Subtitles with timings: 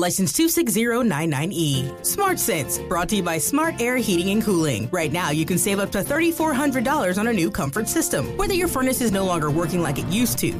[0.00, 2.06] License 26099E.
[2.06, 4.88] Smart Sense, brought to you by Smart Air Heating and Cooling.
[4.90, 8.68] Right now, you can save up to $3,400 on a new comfort system, whether your
[8.68, 10.58] furnace is no longer working like it used to,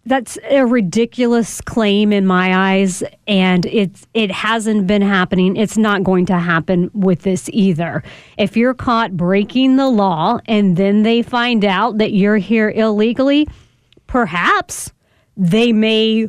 [0.08, 5.56] that's a ridiculous claim in my eyes and it's it hasn't been happening.
[5.56, 8.02] It's not going to happen with this either.
[8.38, 13.46] If you're caught breaking the law and then they find out that you're here illegally
[14.06, 14.92] perhaps
[15.36, 16.28] they may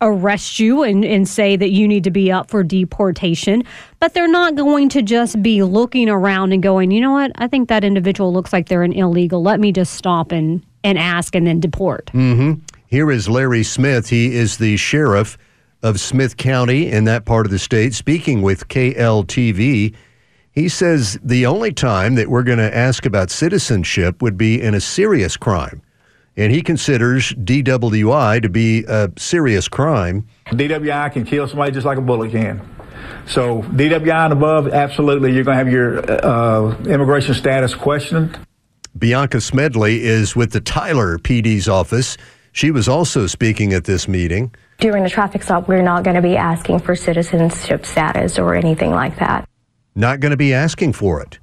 [0.00, 3.62] arrest you and, and say that you need to be up for deportation
[3.98, 7.32] but they're not going to just be looking around and going you know what?
[7.34, 9.42] I think that individual looks like they're an illegal.
[9.42, 12.06] Let me just stop and and ask and then deport.
[12.14, 12.54] Mm-hmm
[12.90, 14.08] here is Larry Smith.
[14.08, 15.38] He is the sheriff
[15.80, 19.94] of Smith County in that part of the state, speaking with KLTV.
[20.52, 24.74] He says the only time that we're going to ask about citizenship would be in
[24.74, 25.80] a serious crime.
[26.36, 30.26] And he considers DWI to be a serious crime.
[30.46, 32.60] DWI can kill somebody just like a bullet can.
[33.26, 38.36] So, DWI and above, absolutely, you're going to have your uh, immigration status questioned.
[38.98, 42.16] Bianca Smedley is with the Tyler PD's office.
[42.52, 44.54] She was also speaking at this meeting.
[44.78, 48.90] During the traffic stop, we're not going to be asking for citizenship status or anything
[48.90, 49.48] like that.
[49.94, 51.38] Not going to be asking for it.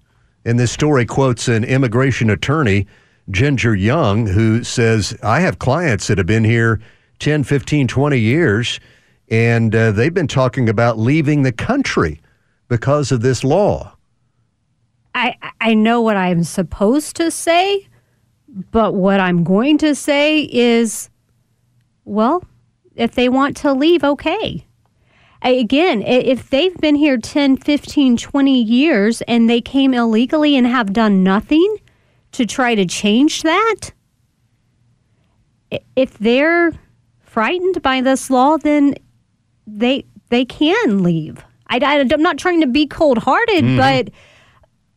[0.45, 2.87] And this story quotes an immigration attorney,
[3.29, 6.79] Ginger Young, who says, I have clients that have been here
[7.19, 8.79] 10, 15, 20 years,
[9.29, 12.21] and uh, they've been talking about leaving the country
[12.67, 13.93] because of this law.
[15.13, 17.87] I, I know what I'm supposed to say,
[18.47, 21.09] but what I'm going to say is,
[22.05, 22.43] well,
[22.95, 24.65] if they want to leave, okay.
[25.41, 30.93] Again, if they've been here 10, 15, 20 years and they came illegally and have
[30.93, 31.77] done nothing
[32.31, 33.91] to try to change that,
[35.95, 36.71] if they're
[37.19, 38.95] frightened by this law, then
[39.67, 41.43] they they can leave.
[41.69, 43.77] I, am not trying to be cold hearted, mm-hmm.
[43.77, 44.09] but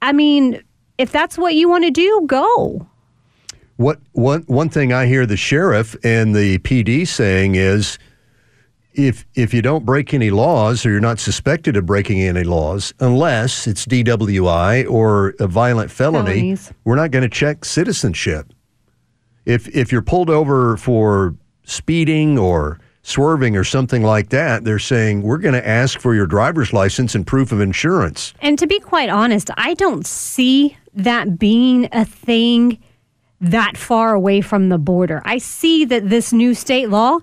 [0.01, 0.63] I mean,
[0.99, 2.87] if that's what you want to do, go.
[3.81, 7.99] What one one thing I hear the sheriff and the PD saying is
[8.93, 12.93] if if you don't break any laws or you're not suspected of breaking any laws
[13.01, 16.73] unless it's DWI or a violent felony, Felonies.
[16.85, 18.53] we're not going to check citizenship.
[19.47, 25.23] If if you're pulled over for speeding or swerving or something like that, they're saying
[25.23, 28.35] we're going to ask for your driver's license and proof of insurance.
[28.43, 32.79] And to be quite honest, I don't see that being a thing
[33.41, 35.23] that far away from the border.
[35.25, 37.19] I see that this new state law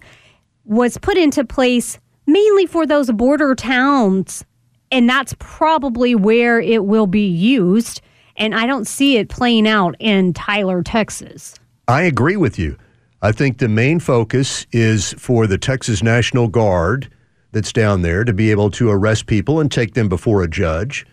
[0.66, 4.44] was put into place mainly for those border towns,
[4.92, 8.02] and that's probably where it will be used.
[8.36, 11.56] And I don't see it playing out in Tyler, Texas.
[11.88, 12.78] I agree with you.
[13.22, 17.10] I think the main focus is for the Texas National Guard
[17.52, 21.06] that's down there to be able to arrest people and take them before a judge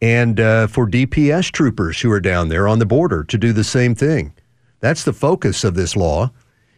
[0.00, 3.64] and uh, for DPS troopers who are down there on the border to do the
[3.64, 4.32] same thing.
[4.80, 6.30] That's the focus of this law.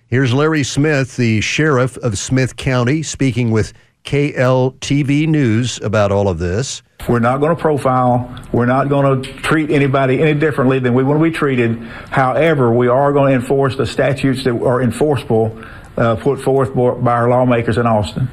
[0.07, 3.73] Here's Larry Smith, the sheriff of Smith County, speaking with
[4.05, 6.83] KLTV News about all of this.
[7.09, 8.45] We're not going to profile.
[8.53, 11.79] We're not going to treat anybody any differently than we want to be treated.
[12.11, 15.63] However, we are going to enforce the statutes that are enforceable
[15.97, 18.29] uh, put forth by our lawmakers in Austin.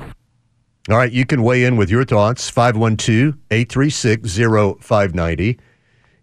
[0.89, 5.59] All right, you can weigh in with your thoughts 512 836 0590.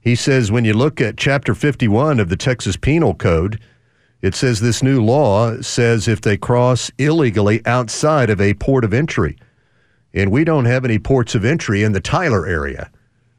[0.00, 3.60] He says when you look at Chapter 51 of the Texas Penal Code,
[4.22, 8.92] it says this new law says if they cross illegally outside of a port of
[8.92, 9.38] entry,
[10.12, 12.90] and we don't have any ports of entry in the Tyler area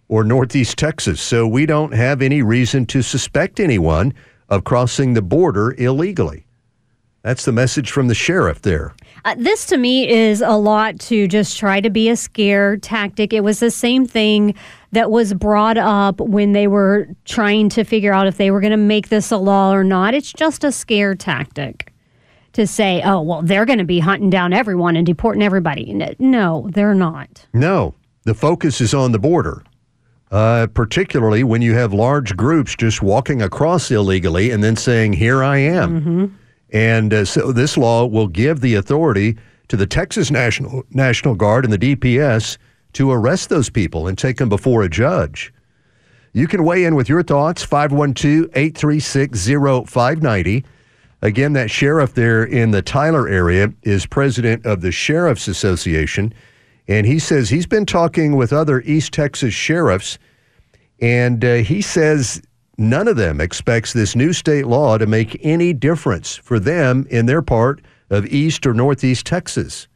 [0.08, 4.14] or Northeast Texas, so we don't have any reason to suspect anyone
[4.48, 6.47] of crossing the border illegally.
[7.24, 8.96] That's the message from the sheriff there.
[9.26, 13.34] Uh, this to me is a lot to just try to be a scare tactic.
[13.34, 14.56] It was the same thing
[14.92, 18.72] that was brought up when they were trying to figure out if they were going
[18.72, 20.14] to make this a law or not.
[20.14, 21.94] It's just a scare tactic
[22.54, 25.94] to say, oh, well, they're going to be hunting down everyone and deporting everybody.
[26.20, 27.46] No, they're not.
[27.54, 27.94] No,
[28.24, 29.64] the focus is on the border.
[30.30, 35.42] Uh, particularly when you have large groups just walking across illegally and then saying, Here
[35.42, 36.02] I am.
[36.02, 36.26] Mm-hmm.
[36.72, 39.38] And uh, so this law will give the authority
[39.70, 42.58] to the Texas National National Guard and the DPS
[42.94, 45.54] to arrest those people and take them before a judge.
[46.34, 49.48] You can weigh in with your thoughts 512 836
[49.90, 50.66] 0590.
[51.22, 56.34] Again, that sheriff there in the Tyler area is president of the Sheriff's Association.
[56.88, 60.20] And he says he's been talking with other East Texas sheriffs.
[61.02, 62.42] And uh, he says
[62.78, 67.26] None of them expects this new state law to make any difference for them in
[67.26, 67.82] their part
[68.12, 69.88] of East or Northeast Texas.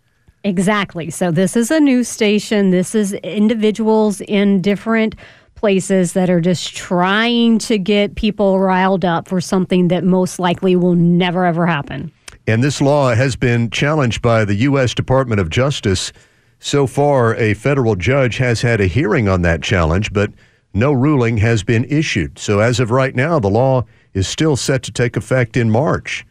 [0.44, 1.12] Exactly.
[1.12, 2.72] So, this is a news station.
[2.72, 5.16] This is individuals in different
[5.54, 10.76] places that are just trying to get people riled up for something that most likely
[10.76, 12.12] will never, ever happen.
[12.48, 14.96] And this law has been challenged by the U.S.
[14.96, 16.12] Department of Justice.
[16.58, 20.32] So far, a federal judge has had a hearing on that challenge, but
[20.74, 22.40] no ruling has been issued.
[22.40, 26.26] So as of right now, the law is still set to take effect in March.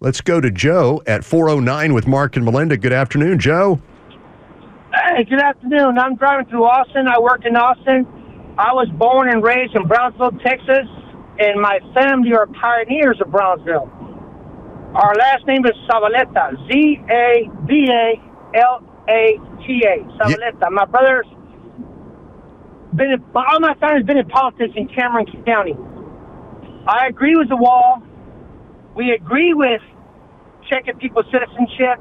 [0.00, 2.76] Let's go to Joe at 409 with Mark and Melinda.
[2.76, 3.80] Good afternoon, Joe.
[4.92, 5.98] Hey, good afternoon.
[5.98, 7.08] I'm driving through Austin.
[7.08, 8.06] I work in Austin.
[8.58, 10.88] I was born and raised in Brownsville, Texas,
[11.38, 13.90] and my family are pioneers of Brownsville.
[14.94, 18.16] Our last name is Zavaleta, Z A V A
[18.56, 20.04] L A T A.
[20.16, 20.70] Zavaleta.
[20.70, 21.26] My brother's
[22.96, 25.76] been in, all my family's been in politics in Cameron County.
[26.86, 28.02] I agree with the wall.
[28.94, 29.82] We agree with
[30.70, 32.00] checking people's citizenship.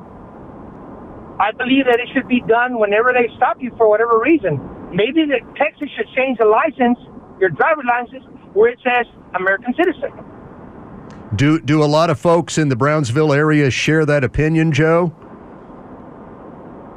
[1.39, 4.59] I believe that it should be done whenever they stop you for whatever reason.
[4.93, 6.97] Maybe the Texas should change the license,
[7.39, 10.11] your driver's license, where it says American citizen.
[11.35, 15.13] Do do a lot of folks in the Brownsville area share that opinion, Joe?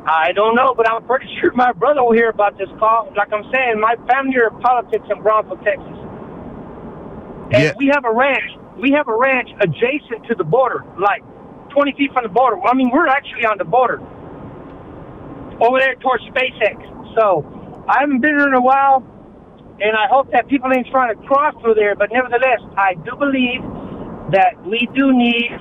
[0.08, 3.12] I don't know, but I'm pretty sure my brother will hear about this call.
[3.14, 6.00] Like I'm saying, my family are politics in Brownsville, Texas.
[7.52, 7.72] And yeah.
[7.76, 8.48] we have a ranch.
[8.80, 11.20] We have a ranch adjacent to the border, like
[11.76, 12.56] 20 feet from the border.
[12.64, 14.00] I mean, we're actually on the border
[15.60, 16.80] over there towards SpaceX.
[17.12, 17.44] So
[17.86, 19.04] I haven't been there in a while,
[19.76, 21.94] and I hope that people ain't trying to cross through there.
[21.94, 23.60] But nevertheless, I do believe
[24.32, 25.52] that we do need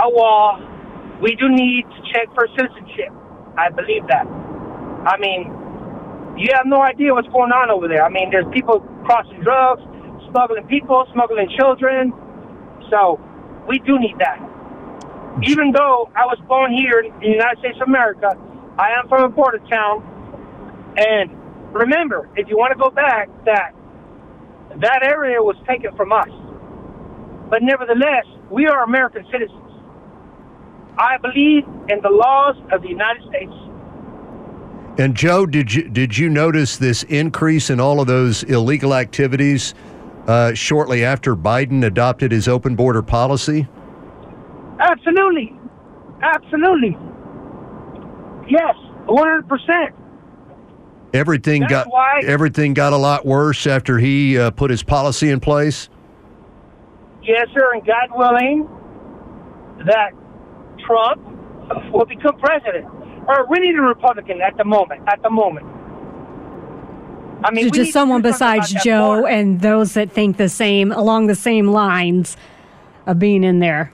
[0.00, 0.64] a wall.
[1.20, 3.19] We do need to check for citizenship.
[3.60, 4.24] I believe that.
[5.04, 5.52] I mean,
[6.40, 8.02] you have no idea what's going on over there.
[8.04, 9.82] I mean, there's people crossing drugs,
[10.32, 12.12] smuggling people, smuggling children.
[12.88, 13.20] So
[13.68, 14.40] we do need that.
[15.44, 18.32] Even though I was born here in the United States of America,
[18.78, 20.00] I am from a border town.
[20.96, 21.30] And
[21.72, 23.76] remember, if you want to go back, that
[24.80, 26.30] that area was taken from us.
[27.50, 29.69] But nevertheless, we are American citizens.
[30.98, 33.52] I believe in the laws of the United States.
[34.98, 39.74] And Joe, did you did you notice this increase in all of those illegal activities
[40.26, 43.66] uh, shortly after Biden adopted his open border policy?
[44.78, 45.56] Absolutely,
[46.22, 46.98] absolutely.
[48.48, 48.74] Yes,
[49.06, 49.94] one hundred percent.
[51.14, 55.30] Everything That's got why, everything got a lot worse after he uh, put his policy
[55.30, 55.88] in place.
[57.22, 58.68] Yes, sir, and God willing,
[59.86, 60.12] that
[60.90, 62.86] Trump will become president,
[63.28, 65.02] or we need a Republican at the moment.
[65.06, 65.66] At the moment.
[67.44, 71.68] I mean, just someone besides Joe and those that think the same along the same
[71.68, 72.36] lines
[73.06, 73.92] of being in there.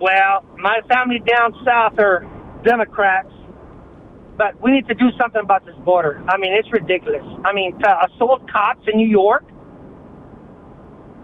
[0.00, 2.26] Well, my family down south are
[2.64, 3.30] Democrats,
[4.36, 6.24] but we need to do something about this border.
[6.26, 7.22] I mean, it's ridiculous.
[7.44, 9.44] I mean, to assault cops in New York,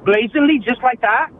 [0.04, 1.30] blazingly, just like that.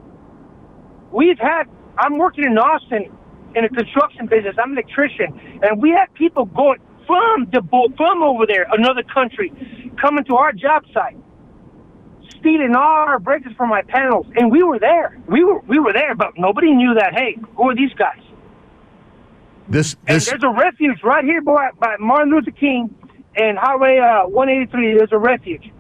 [1.13, 1.69] We've had
[1.99, 3.11] I'm working in Austin
[3.55, 4.57] in a construction business.
[4.59, 7.61] I'm an electrician, and we have people going from the
[7.97, 9.53] from over there, another country,
[10.01, 11.17] coming to our job site,
[12.39, 15.19] stealing all our breakers from my panels, and we were there.
[15.27, 17.13] We were we were there, but nobody knew that.
[17.15, 18.21] Hey, who are these guys?
[19.69, 22.95] This, And this there's a refuge right here by, by Martin Luther King
[23.37, 24.97] and Highway uh, 183.
[24.99, 25.71] There's a refuge.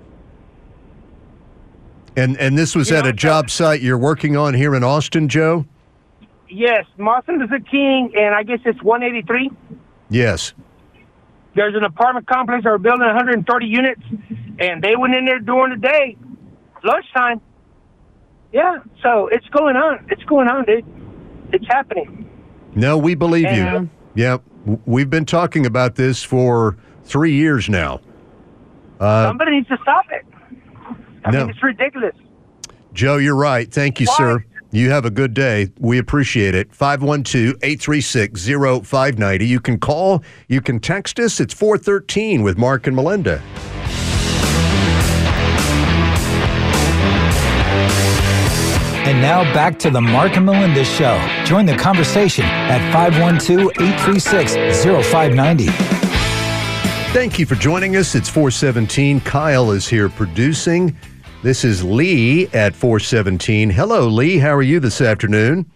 [2.16, 4.84] and and this was You at know, a job site you're working on here in
[4.84, 5.66] Austin, Joe.
[6.54, 9.50] Yes, Martin Luther King, and I guess it's 183.
[10.10, 10.52] Yes.
[11.54, 12.64] There's an apartment complex.
[12.64, 14.02] They're building 130 units,
[14.58, 16.16] and they went in there during the day,
[16.84, 17.40] lunchtime.
[18.52, 20.04] Yeah, so it's going on.
[20.10, 20.84] It's going on, dude.
[21.52, 22.28] It's happening.
[22.74, 23.62] No, we believe you.
[23.62, 24.36] And, uh, Yeah,
[24.84, 28.00] we've been talking about this for three years now.
[29.00, 30.26] Uh, Somebody needs to stop it.
[31.24, 31.40] I No.
[31.40, 32.14] mean, it's ridiculous.
[32.92, 33.72] Joe, you're right.
[33.72, 34.14] Thank you, Why?
[34.16, 34.44] sir.
[34.74, 35.70] You have a good day.
[35.78, 36.74] We appreciate it.
[36.74, 38.46] 512 836
[38.88, 39.46] 0590.
[39.46, 41.40] You can call, you can text us.
[41.40, 43.42] It's 413 with Mark and Melinda.
[49.04, 51.20] And now back to the Mark and Melinda Show.
[51.44, 54.54] Join the conversation at 512 836
[55.10, 55.66] 0590.
[57.12, 58.14] Thank you for joining us.
[58.14, 59.20] It's 417.
[59.20, 60.96] Kyle is here producing.
[61.42, 63.70] This is Lee at 417.
[63.70, 64.38] Hello, Lee.
[64.38, 65.68] How are you this afternoon?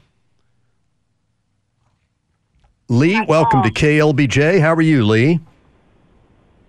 [2.89, 4.61] Lee, welcome to KLBJ.
[4.61, 5.41] How are you, Lee?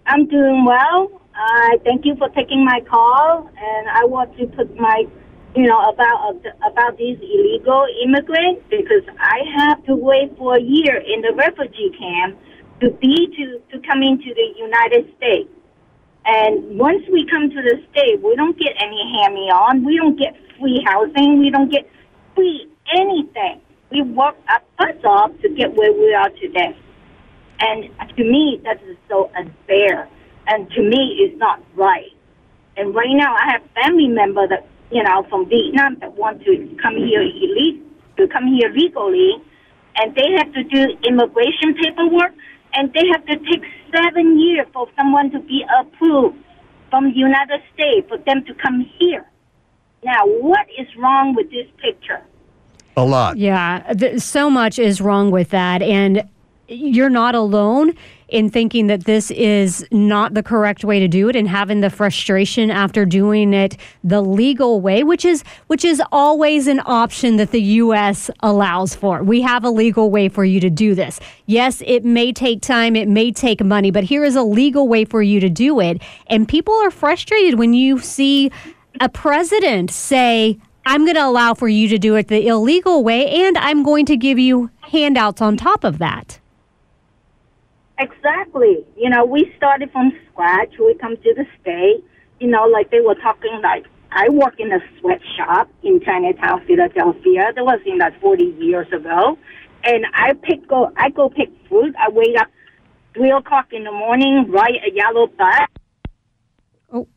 [0.08, 1.22] I'm doing well.
[1.36, 5.06] I thank you for taking my call, and I want to put my,
[5.56, 10.98] you know, about about these illegal immigrants because I have to wait for a year
[10.98, 12.40] in the refugee camp
[12.82, 15.50] to be to to come into the United States.
[16.30, 19.86] And once we come to the state, we don't get any hammy on.
[19.86, 21.40] We don't get free housing.
[21.40, 21.90] We don't get
[22.36, 23.62] free anything.
[23.92, 26.76] We work our butts off to get where we are today.
[27.60, 30.10] And to me, that is so unfair.
[30.48, 32.12] And to me, it's not right.
[32.76, 36.78] And right now, I have family members that, you know, from Vietnam that want to
[36.84, 37.82] come here elite,
[38.18, 39.42] to come here legally,
[39.96, 42.34] and they have to do immigration paperwork,
[42.74, 43.64] and they have to take
[43.96, 46.38] seven years for someone to be approved
[46.90, 49.30] from the United States for them to come here.
[50.04, 52.22] Now, what is wrong with this picture?
[52.96, 53.38] A lot.
[53.38, 55.82] Yeah, th- so much is wrong with that.
[55.82, 56.24] And
[56.68, 57.94] you're not alone
[58.28, 61.90] in thinking that this is not the correct way to do it and having the
[61.90, 67.52] frustration after doing it the legal way which is which is always an option that
[67.52, 69.24] the US allows for.
[69.24, 71.20] We have a legal way for you to do this.
[71.46, 75.06] Yes, it may take time, it may take money, but here is a legal way
[75.06, 78.52] for you to do it and people are frustrated when you see
[79.00, 83.46] a president say I'm going to allow for you to do it the illegal way,
[83.46, 86.40] and I'm going to give you handouts on top of that.
[88.00, 88.86] Exactly.
[88.96, 90.74] You know, we started from scratch.
[90.80, 92.04] We come to the state.
[92.40, 97.52] You know, like they were talking like I work in a sweatshop in Chinatown, Philadelphia.
[97.56, 99.38] That was in like 40 years ago,
[99.84, 100.92] and I pick go.
[100.98, 101.96] I go pick fruit.
[102.00, 102.48] I wake up
[103.14, 105.68] three o'clock in the morning, write a yellow bus.
[106.92, 107.08] Oh,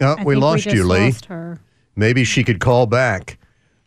[0.00, 1.06] I we lost just you, Lee.
[1.06, 1.60] lost her.
[1.96, 3.38] Maybe she could call back.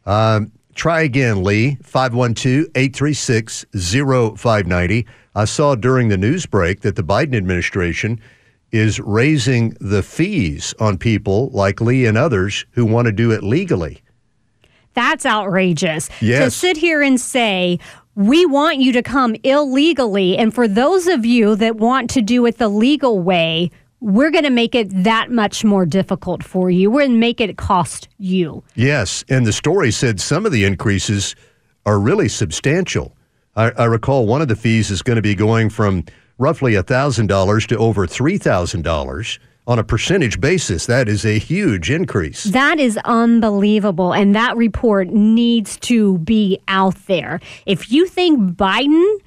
[0.06, 1.78] Um, try again, Lee.
[1.84, 5.06] 512 836 0590.
[5.34, 8.20] I saw during the news break that the Biden administration
[8.72, 13.44] is raising the fees on people like Lee and others who want to do it
[13.44, 14.02] legally.
[14.94, 16.10] That's outrageous.
[16.46, 17.80] To sit here and say,
[18.16, 22.46] we want you to come illegally, and for those of you that want to do
[22.46, 26.90] it the legal way, we're going to make it that much more difficult for you.
[26.90, 28.64] We're going to make it cost you.
[28.76, 31.36] Yes, and the story said some of the increases
[31.86, 33.16] are really substantial.
[33.56, 36.06] I, I recall one of the fees is going to be going from
[36.40, 40.88] roughly $1,000 to over $3,000 on a percentage basis.
[40.88, 42.46] That is a huge increase.
[42.46, 44.14] That is unbelievable.
[44.14, 47.40] And that report needs to be out there.
[47.68, 49.18] If you think Biden,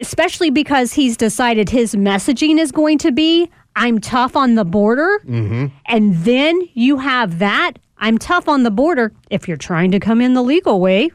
[0.00, 5.18] especially because he's decided his messaging is going to be, I'm tough on the border,
[5.26, 10.20] and then you have that, I'm tough on the border, if you're trying to come
[10.20, 11.10] in the legal way,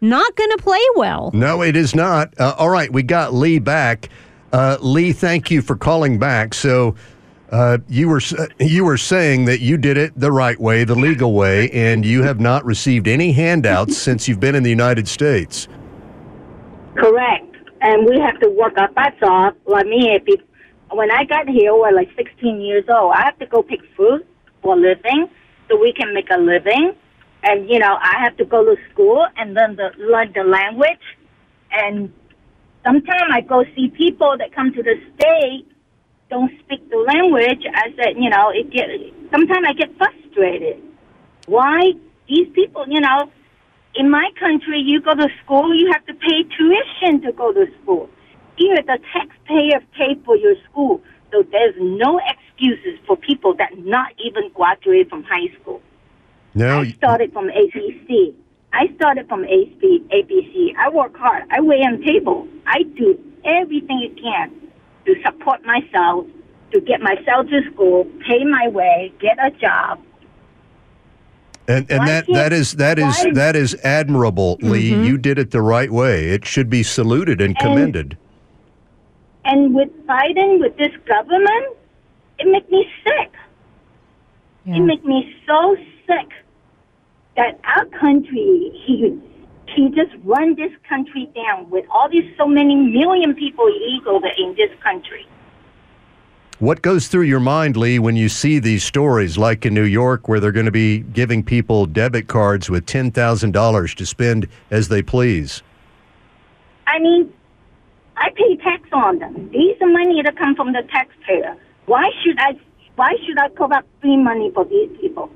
[0.00, 1.30] not going to play well.
[1.34, 2.32] No, it is not.
[2.38, 4.08] Uh, all right, we got Lee back.
[4.52, 6.54] Uh, Lee, thank you for calling back.
[6.54, 6.94] So,
[7.50, 8.20] uh, you were
[8.60, 12.22] you were saying that you did it the right way, the legal way, and you
[12.22, 15.66] have not received any handouts since you've been in the United States.
[16.94, 17.56] Correct.
[17.82, 19.54] And we have to work our butts off.
[19.66, 20.40] Like me, if it,
[20.92, 23.12] when I got here, we're like 16 years old.
[23.14, 24.26] I have to go pick fruit
[24.62, 25.28] for living
[25.68, 26.92] so we can make a living.
[27.42, 31.00] And, you know, I have to go to school and learn the, learn the language.
[31.72, 32.12] And
[32.84, 35.66] Sometimes I go see people that come to the state
[36.30, 37.66] don't speak the language.
[37.74, 38.88] I said, you know, it get
[39.30, 40.80] sometimes I get frustrated.
[41.46, 41.92] Why
[42.28, 43.30] these people, you know,
[43.96, 47.66] in my country, you go to school, you have to pay tuition to go to
[47.82, 48.08] school.
[48.56, 48.98] Here, the
[49.50, 55.08] taxpayer pay for your school, so there's no excuses for people that not even graduate
[55.08, 55.80] from high school.
[56.54, 58.34] No, I started from ABC.
[58.72, 60.06] I started from ABC.
[60.08, 60.74] ABC.
[60.76, 61.44] I work hard.
[61.50, 62.48] I wait on table.
[62.66, 64.52] I do everything you can
[65.06, 66.26] to support myself,
[66.72, 70.00] to get myself to school, pay my way, get a job,
[71.68, 74.90] and and that that is that is that is admirable, Lee.
[74.90, 75.04] Mm-hmm.
[75.04, 76.30] You did it the right way.
[76.30, 78.12] It should be saluted and commended.
[78.12, 78.29] And
[79.44, 81.76] with Biden, with this government,
[82.38, 83.32] it makes me sick.
[84.66, 86.28] It makes me so sick
[87.36, 89.18] that our country, he,
[89.74, 94.54] he just run this country down with all these so many million people illegal in
[94.54, 95.26] this country.
[96.58, 100.28] What goes through your mind, Lee, when you see these stories like in New York
[100.28, 105.02] where they're going to be giving people debit cards with $10,000 to spend as they
[105.02, 105.62] please?
[106.86, 107.32] I mean,
[108.20, 109.50] I pay tax on them.
[109.50, 111.56] These are money that come from the taxpayer.
[111.86, 112.52] Why should I?
[112.96, 115.30] Why should I collect free money for these people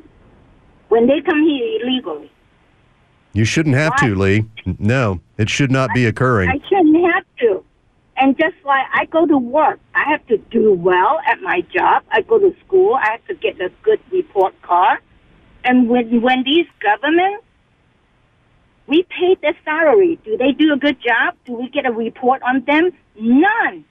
[0.90, 2.30] when they come here illegally?
[3.32, 4.44] You shouldn't have to, Lee.
[4.78, 6.50] No, it should not be occurring.
[6.50, 7.64] I shouldn't have to.
[8.16, 12.04] And just like I go to work, I have to do well at my job.
[12.12, 15.00] I go to school, I have to get a good report card.
[15.64, 17.42] And when when these government,
[18.86, 20.18] we paid their salary.
[20.24, 21.34] Do they do a good job?
[21.46, 22.90] Do we get a report on them?
[23.18, 23.84] None.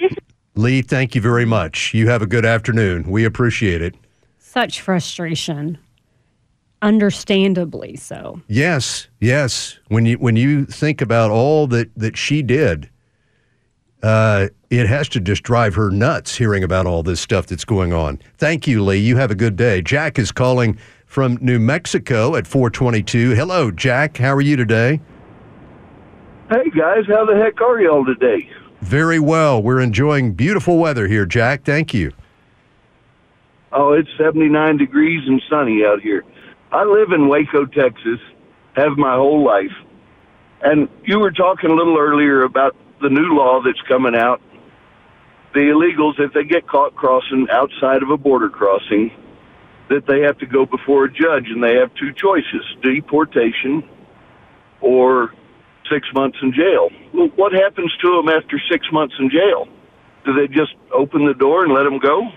[0.00, 0.12] This
[0.54, 1.94] Lee, thank you very much.
[1.94, 3.08] You have a good afternoon.
[3.08, 3.94] We appreciate it.
[4.38, 5.78] Such frustration.
[6.82, 8.40] Understandably so.
[8.48, 9.78] Yes, yes.
[9.88, 12.88] When you when you think about all that that she did,
[14.02, 17.92] uh, it has to just drive her nuts hearing about all this stuff that's going
[17.92, 18.20] on.
[18.36, 18.98] Thank you, Lee.
[18.98, 19.82] You have a good day.
[19.82, 23.30] Jack is calling from New Mexico at 422.
[23.30, 24.18] Hello, Jack.
[24.18, 25.00] How are you today?
[26.50, 28.48] Hey guys, how the heck are y'all today?
[28.80, 29.62] Very well.
[29.62, 31.64] We're enjoying beautiful weather here, Jack.
[31.64, 32.12] Thank you.
[33.72, 36.24] Oh, it's 79 degrees and sunny out here.
[36.72, 38.20] I live in Waco, Texas,
[38.76, 39.72] have my whole life.
[40.62, 44.40] And you were talking a little earlier about the new law that's coming out.
[45.54, 49.10] The illegals, if they get caught crossing outside of a border crossing,
[49.88, 53.88] that they have to go before a judge and they have two choices deportation
[54.80, 55.32] or
[55.90, 56.90] six months in jail.
[57.14, 59.66] Well, what happens to them after six months in jail?
[60.24, 62.28] Do they just open the door and let them go?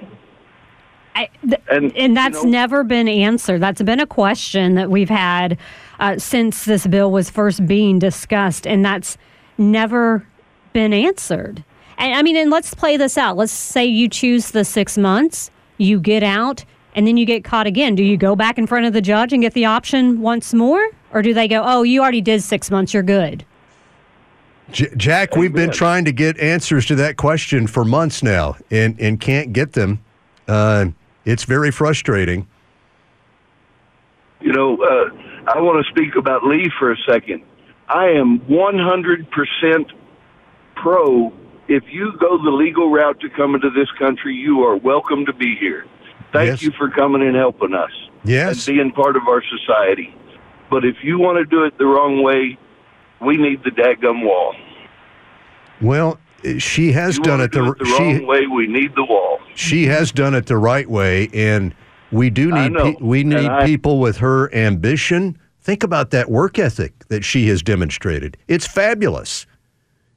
[1.14, 3.62] I, th- And, and that's you know- never been answered.
[3.62, 5.58] That's been a question that we've had
[6.00, 9.18] uh, since this bill was first being discussed, and that's
[9.58, 10.26] never
[10.72, 11.64] been answered.
[11.98, 13.36] And I mean, and let's play this out.
[13.36, 16.64] Let's say you choose the six months, you get out,
[16.96, 17.96] and then you get caught again.
[17.96, 20.90] Do you go back in front of the judge and get the option once more?
[21.14, 23.46] Or do they go, oh, you already did six months, you're good?
[24.72, 29.00] J- Jack, we've been trying to get answers to that question for months now and,
[29.00, 30.04] and can't get them.
[30.48, 30.88] Uh,
[31.26, 32.48] it's very frustrating.
[34.40, 35.10] You know, uh,
[35.54, 37.44] I want to speak about Lee for a second.
[37.90, 39.92] I am 100%
[40.76, 41.34] pro.
[41.68, 45.34] If you go the legal route to come into this country, you are welcome to
[45.34, 45.86] be here.
[46.34, 46.64] Thank Yes.
[46.64, 47.92] you for coming and helping us
[48.24, 48.68] Yes.
[48.68, 50.14] and being part of our society.
[50.70, 52.58] But if you want to do it the wrong way,
[53.20, 54.56] we need the daggum wall.
[55.82, 56.20] Well,
[56.58, 59.04] she has You done it the, do it the she wrong way, we need the
[59.04, 59.40] wall.
[59.56, 61.74] she has done it the right way, and
[62.12, 65.38] we do need pe- we need I- people with her ambition.
[65.60, 68.38] Think about that work ethic that she has demonstrated.
[68.48, 69.46] It's fabulous.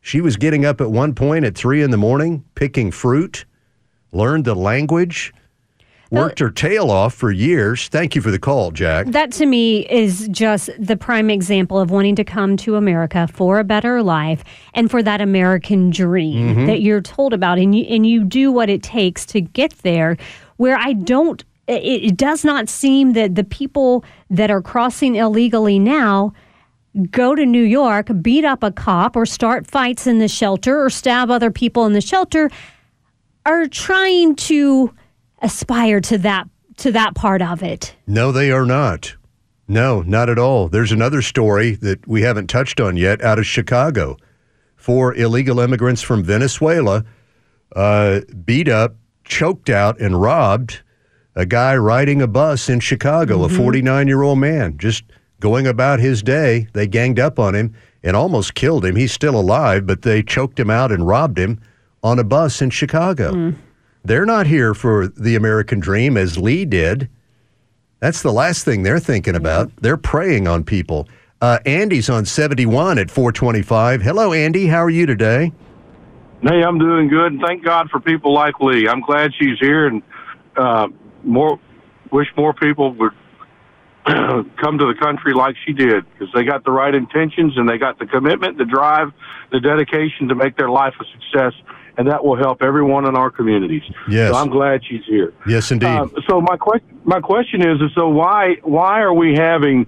[0.01, 3.45] She was getting up at one point at three in the morning, picking fruit,
[4.13, 5.33] learned the language,
[6.15, 7.89] worked her tail off for years.
[7.89, 9.07] Thank you for the call, Jack.
[9.07, 13.59] That to me is just the prime example of wanting to come to America for
[13.59, 16.67] a better life and for that American dream mm-hmm.
[16.67, 20.17] that you're told about, and you and you do what it takes to get there.
[20.57, 25.79] Where I don't, it, it does not seem that the people that are crossing illegally
[25.79, 26.33] now
[27.11, 30.91] go to New York, beat up a cop, or start fights in the shelter, or
[30.91, 32.51] stab other people in the shelter,
[33.45, 34.95] are trying to
[35.45, 37.95] aspire to that to that part of it.
[38.07, 39.15] No, they are not.
[39.69, 40.69] No, not at all.
[40.69, 44.17] There's another story that we haven't touched on yet out of Chicago.
[44.75, 47.05] Four illegal immigrants from Venezuela
[47.77, 50.83] uh, beat up, choked out, and robbed
[51.37, 55.05] a guy riding a bus in Chicago, a 49 year old man, just
[55.41, 56.67] going about his day.
[56.73, 58.97] They ganged up on him and almost killed him.
[58.97, 61.61] He's still alive, but they choked him out and robbed him
[62.03, 63.55] on a bus in Chicago.
[64.05, 67.09] They're not here for the American dream as Lee did.
[68.01, 69.75] That's the last thing they're thinking about.
[69.81, 71.09] They're preying on people.
[71.41, 74.03] Uh, Andy's on 71 at 425.
[74.03, 74.67] Hello, Andy.
[74.67, 75.53] How are you today?
[76.43, 78.87] Hey, I'm doing good, and thank God for people like Lee.
[78.87, 80.03] I'm glad she's here, and
[80.57, 80.89] uh,
[81.23, 81.59] more
[82.13, 83.13] wish more people would
[84.07, 87.79] come to the country like she did because they got the right intentions and they
[87.79, 89.13] got the commitment, the drive,
[89.51, 91.55] the dedication to make their life a success,
[91.97, 93.83] and that will help everyone in our communities.
[94.09, 94.33] Yes.
[94.33, 95.33] So I'm glad she's here.
[95.47, 95.87] Yes, indeed.
[95.87, 99.87] Uh, so my question, my question is, is so why why are we having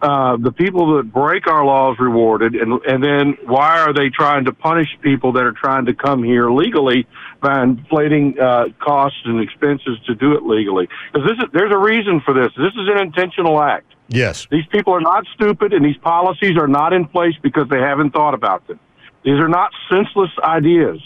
[0.00, 4.44] uh, the people that break our laws rewarded, and and then why are they trying
[4.46, 7.06] to punish people that are trying to come here legally
[7.40, 10.88] by inflating uh, costs and expenses to do it legally?
[11.12, 12.52] Because this is there's a reason for this.
[12.56, 13.94] This is an intentional act.
[14.08, 14.48] yes.
[14.50, 18.10] These people are not stupid, and these policies are not in place because they haven't
[18.10, 18.80] thought about them.
[19.22, 21.00] These are not senseless ideas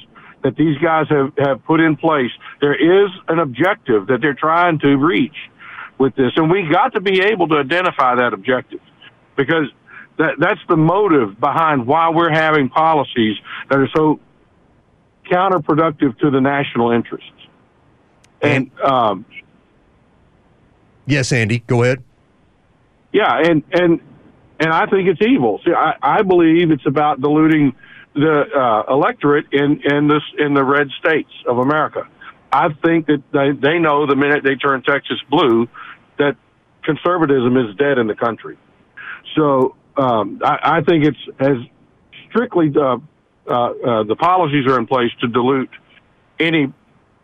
[0.46, 2.30] that these guys have, have put in place.
[2.60, 5.34] There is an objective that they're trying to reach
[5.98, 8.80] with this, and we got to be able to identify that objective
[9.34, 9.66] because
[10.18, 13.36] that, that's the motive behind why we're having policies
[13.68, 14.20] that are so
[15.28, 17.30] counterproductive to the national interests.
[18.40, 19.26] And, um,
[21.06, 21.60] Yes, Andy.
[21.66, 22.02] Go ahead.
[23.12, 24.00] Yeah, and and
[24.58, 25.60] and I think it's evil.
[25.64, 27.74] See, I, I believe it's about diluting
[28.16, 32.08] the uh, electorate in in this in the red states of America.
[32.52, 35.68] I think that they they know the minute they turn Texas blue
[36.18, 36.36] that
[36.82, 38.56] conservatism is dead in the country.
[39.36, 41.56] So um, I, I think it's as
[42.30, 42.96] strictly uh,
[43.46, 45.70] uh, uh, the policies are in place to dilute
[46.40, 46.72] any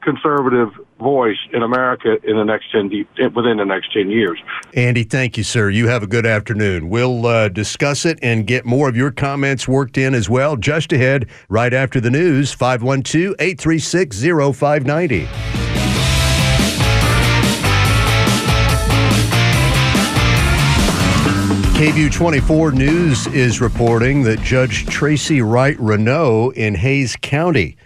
[0.02, 0.68] conservative
[1.02, 4.38] voice in America in the next ten de- within the next ten years.
[4.74, 5.68] Andy, thank you, sir.
[5.68, 6.88] You have a good afternoon.
[6.88, 10.92] We'll uh, discuss it and get more of your comments worked in as well just
[10.92, 14.20] ahead, right after the news, 512 836
[14.56, 15.26] 0590.
[21.82, 27.76] KVUE 24 News is reporting that Judge Tracie Wright-Reneau in Hays County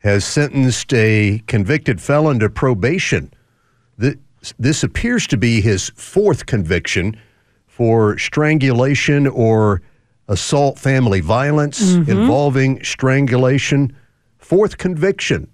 [0.00, 3.32] has sentenced a convicted felon to probation.
[4.58, 7.20] This appears to be his fourth conviction
[7.66, 9.82] for strangulation or
[10.28, 12.10] assault family violence mm-hmm.
[12.10, 13.94] involving strangulation.
[14.38, 15.46] Fourth conviction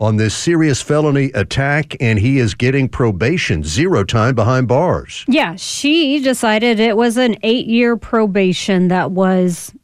[0.00, 5.24] on this serious felony attack, and he is getting probation, zero time behind bars.
[5.26, 9.74] Yeah, she decided it was an eight year probation that was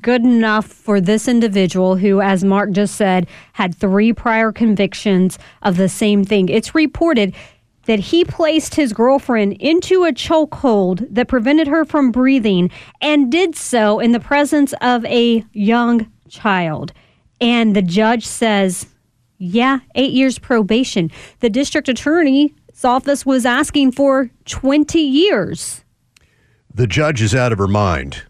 [0.00, 5.76] good enough for this individual who, as Mark just said, had three prior convictions of
[5.76, 6.48] the same thing.
[6.48, 7.34] It's reported
[7.86, 12.70] that he placed his girlfriend into a chokehold that prevented her from breathing
[13.00, 16.92] and did so in the presence of a young child.
[17.40, 18.86] And the judge says,
[19.38, 21.10] yeah, eight years probation.
[21.40, 22.50] The district attorney's
[22.84, 25.82] office was asking for 20 years.
[26.74, 28.22] The judge is out of her mind.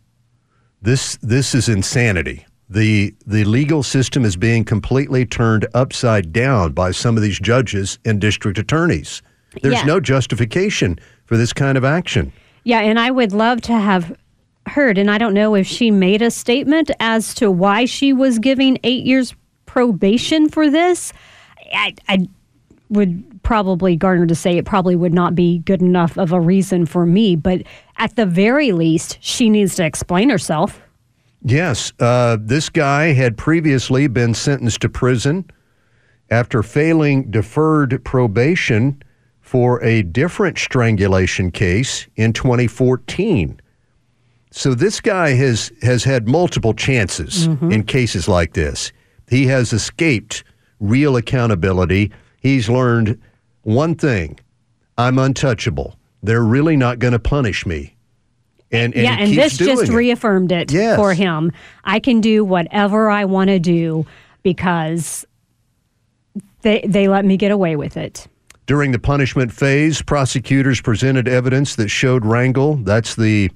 [0.83, 2.47] This this is insanity.
[2.71, 7.99] The the legal system is being completely turned upside down by some of these judges
[8.05, 9.23] and district attorneys.
[9.62, 9.85] There's Yeah.
[9.85, 12.33] no justification for this kind of action.
[12.64, 14.14] Yeah, and I would love to have
[14.67, 18.38] heard, and I don't know if she made a statement as to why she was
[18.38, 21.12] giving eight years probation for this.
[21.73, 22.29] I, I
[22.91, 26.85] would probably garner to say it probably would not be good enough of a reason
[26.85, 27.63] for me, but
[27.97, 30.83] at the very least, she needs to explain herself.
[31.43, 35.51] Yes, uh, this guy had previously been sentenced to prison
[36.29, 39.03] after failing deferred probation
[39.41, 43.59] for a different strangulation case in 2014.
[44.51, 48.93] So this guy has has had multiple chances in cases like this.
[49.31, 50.45] He has escaped
[50.81, 52.13] real accountability.
[52.43, 53.19] He's learned
[53.62, 54.38] one thing:
[54.97, 55.97] I'm untouchable.
[56.23, 57.94] They're really not going to punish me.
[58.71, 59.88] And, and yeah, and this just it.
[59.90, 60.97] reaffirmed it Yes.
[60.97, 61.53] for him.
[61.85, 64.05] I can do whatever I want to do
[64.42, 65.27] because
[66.62, 68.27] they they let me get away with it.
[68.66, 73.51] During the punishment phase, prosecutors presented evidence that showed Rangel, that's the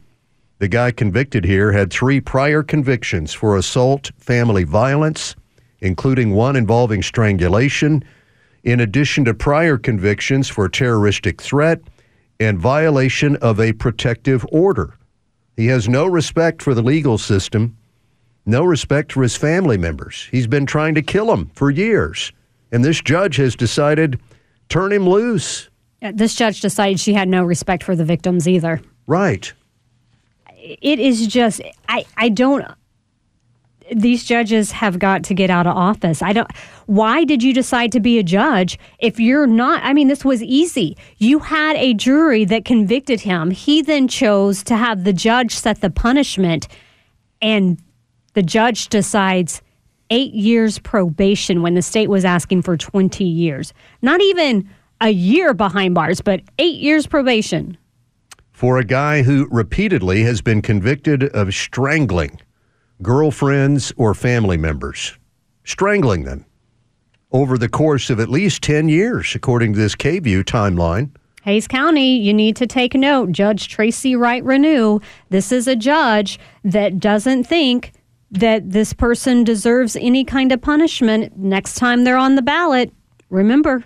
[0.61, 5.35] the guy convicted here, had three prior convictions for assault, family violence,
[5.81, 8.03] including one involving strangulation,
[8.65, 11.81] in addition to prior convictions for terroristic threat
[12.41, 14.95] and violation of a protective order.
[15.57, 17.77] He has no respect for the legal system,
[18.47, 20.29] no respect for his family members.
[20.31, 22.33] He's been trying to kill him for years.
[22.73, 24.19] And this judge has decided
[24.69, 25.69] turn him loose.
[26.01, 28.81] Uh, This judge decided she had no respect for the victims either.
[29.07, 29.53] Right.
[30.57, 32.65] it is just I I don't
[33.91, 36.23] these judges have got to get out of office.
[36.23, 36.51] I don't
[36.87, 40.43] why did you decide to be a judge if you're not I mean this was
[40.43, 40.97] easy.
[41.19, 43.51] You had a jury that convicted him.
[43.51, 46.69] He then chose to have the judge set the punishment
[47.41, 47.81] and
[48.35, 49.63] the judge decides
[50.11, 53.73] 8 years probation when the state was asking for 20 years.
[54.03, 54.69] Not even
[55.01, 57.77] a year behind bars, but 8 years probation.
[58.53, 62.39] For a guy who repeatedly has been convicted of strangling
[63.03, 65.19] girlfriends or family members,
[65.65, 66.45] strangling them
[67.33, 71.11] over the course of at least 10 years, according to this KVUE timeline.
[71.43, 73.33] Hays County, you need to take note.
[73.33, 77.93] Judge Tracie Wright-Reneau, this is a judge that doesn't think
[78.31, 82.93] that this person deserves any kind of punishment next time they're on the ballot.
[83.29, 83.85] Remember.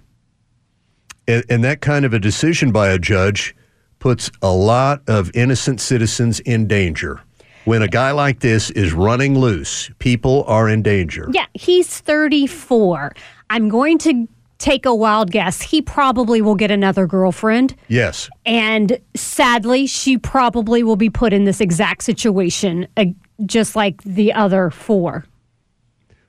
[1.27, 3.57] And, and that kind of a decision by a judge
[3.99, 7.21] puts a lot of innocent citizens in danger
[7.67, 11.29] when a guy like this is running loose, people are in danger.
[11.33, 13.13] Yeah, he's 34.
[13.51, 15.61] I'm going to take a wild guess.
[15.61, 17.75] He probably will get another girlfriend.
[17.89, 18.31] Yes.
[18.47, 23.07] And sadly, she probably will be put in this exact situation, uh,
[23.45, 25.27] just like the other four.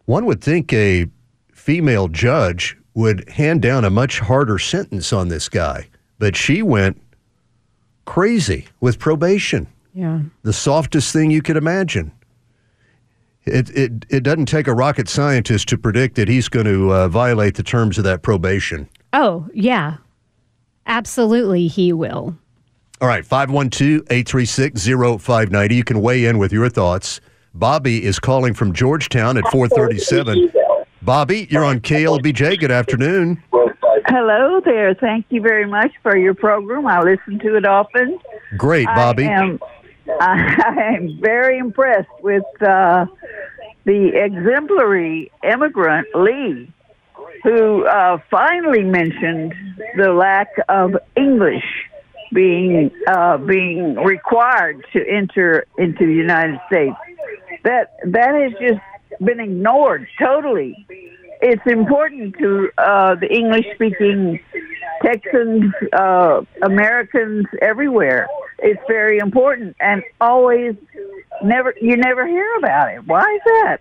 [0.06, 1.06] One would think a
[1.54, 7.00] female judge would hand down a much harder sentence on this guy, but she went
[8.06, 9.68] crazy with probation.
[9.98, 10.20] Yeah.
[10.44, 12.12] The softest thing you could imagine.
[13.46, 17.08] It, it, it doesn't take a rocket scientist to predict that he's going to uh,
[17.08, 18.88] violate the terms of that probation.
[19.14, 19.98] Oh, yeah.
[20.86, 22.38] Absolutely, he will.
[23.02, 25.76] All right, 512 836 0590.
[25.76, 27.20] You can weigh in with your thoughts.
[27.56, 30.52] Bobby is calling from Georgetown at 437.
[31.02, 32.60] Bobby, you're on KLBJ.
[32.60, 33.42] Good afternoon.
[34.10, 34.94] Hello there.
[34.94, 36.86] Thank you very much for your program.
[36.86, 38.20] I listen to it often.
[38.58, 39.26] Great, Bobby.
[39.26, 39.60] I am
[40.20, 43.06] I am very impressed with uh,
[43.86, 46.72] the exemplary immigrant Lee,
[47.44, 49.54] who uh, finally mentioned
[49.96, 51.66] the lack of English
[52.34, 56.96] being uh, being required to enter into the United States.
[57.64, 58.82] That that has just
[59.24, 60.86] been ignored totally.
[61.42, 64.40] It's important to uh, the English speaking
[65.04, 68.28] Texans, uh, Americans everywhere.
[68.60, 70.76] It's very important and always
[71.44, 73.06] never you never hear about it.
[73.06, 73.78] Why is that?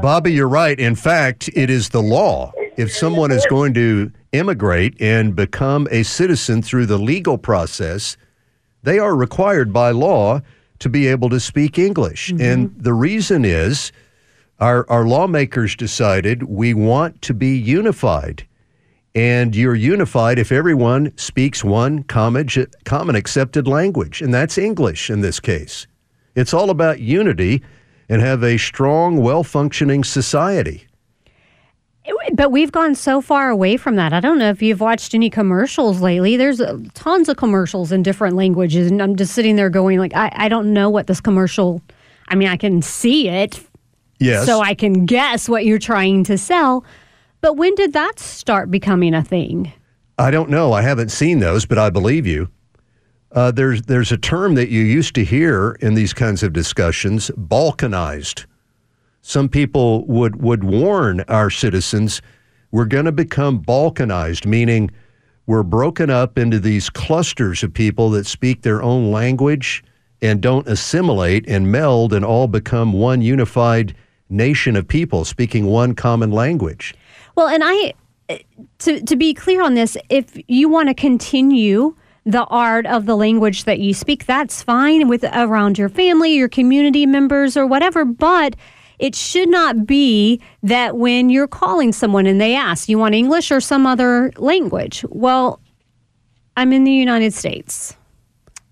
[0.00, 0.78] Bobby, you're right.
[0.78, 2.52] In fact, it is the law.
[2.76, 8.16] If someone is going to immigrate and become a citizen through the legal process,
[8.82, 10.40] they are required by law
[10.78, 12.30] to be able to speak English.
[12.30, 12.42] Mm-hmm.
[12.42, 13.90] And the reason is
[14.60, 18.46] our, our lawmakers decided we want to be unified.
[19.14, 22.48] And you're unified if everyone speaks one common,
[22.84, 25.86] common accepted language, and that's English in this case.
[26.34, 27.62] It's all about unity
[28.08, 30.86] and have a strong, well functioning society.
[32.32, 34.12] But we've gone so far away from that.
[34.12, 36.36] I don't know if you've watched any commercials lately.
[36.36, 40.14] There's uh, tons of commercials in different languages, and I'm just sitting there going, like,
[40.14, 41.82] I, I don't know what this commercial.
[42.28, 43.60] I mean, I can see it,
[44.18, 46.84] yes, so I can guess what you're trying to sell.
[47.40, 49.72] But when did that start becoming a thing?
[50.18, 50.72] I don't know.
[50.72, 52.48] I haven't seen those, but I believe you.
[53.32, 57.30] Uh, there's there's a term that you used to hear in these kinds of discussions,
[57.36, 58.46] balkanized.
[59.20, 62.22] Some people would would warn our citizens,
[62.70, 64.90] we're going to become balkanized, meaning
[65.46, 69.82] we're broken up into these clusters of people that speak their own language
[70.20, 73.94] and don't assimilate and meld and all become one unified
[74.28, 76.94] nation of people speaking one common language.
[77.34, 77.94] Well, and I
[78.28, 78.38] eh,
[78.78, 83.16] to to be clear on this, if you want to continue the art of the
[83.16, 88.04] language that you speak, that's fine with around your family, your community members, or whatever.
[88.04, 88.54] But
[88.98, 93.50] it should not be that when you're calling someone and they ask, you want English
[93.50, 95.04] or some other language?
[95.08, 95.60] Well,
[96.56, 97.96] I'm in the United States.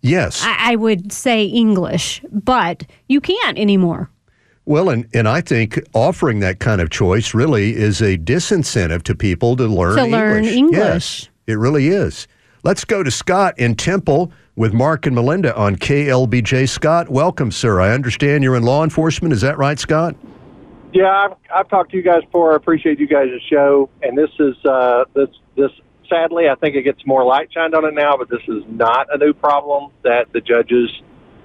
[0.02, 0.42] Yes.
[0.44, 4.10] I, I would say English, but you can't anymore.
[4.68, 9.14] Well, and, and I think offering that kind of choice really is a disincentive to
[9.14, 10.10] people to learn to English.
[10.10, 10.76] learn English.
[10.76, 12.26] Yes, it really is.
[12.64, 16.68] Let's go to Scott in Temple with Mark and Melinda on KLBJ.
[16.68, 17.80] Scott, welcome, sir.
[17.80, 19.32] I understand you're in law enforcement.
[19.32, 20.16] Is that right, Scott?
[20.92, 22.54] Yeah, I've, I've talked to you guys before.
[22.54, 25.70] I appreciate you guys' show, and this is uh, this this.
[26.08, 29.08] Sadly, I think it gets more light shined on it now, but this is not
[29.12, 30.90] a new problem that the judges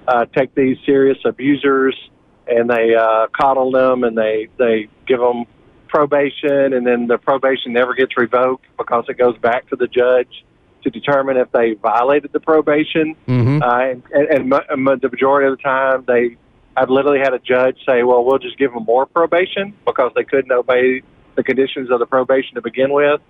[0.08, 1.96] uh, take these serious abusers
[2.46, 5.44] and they uh, coddle them and they they give them
[5.88, 10.44] probation, and then the probation never gets revoked because it goes back to the judge.
[10.82, 13.14] to determine if they violated the probation.
[13.28, 13.62] Mhm.
[13.62, 16.36] Uh, and and, and the majority of the time, they
[16.76, 20.24] I've literally had a judge say, "Well, we'll just give them more probation because they
[20.24, 21.02] couldn't obey
[21.36, 23.20] the conditions of the probation to begin with."